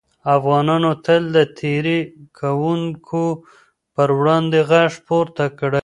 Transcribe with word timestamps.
افغانانو 0.35 0.91
تل 1.05 1.23
د 1.35 1.37
تېري 1.59 1.99
کوونکو 2.39 3.23
پر 3.93 4.09
وړاندې 4.19 4.59
غږ 4.69 4.91
پورته 5.07 5.45
کړی. 5.59 5.79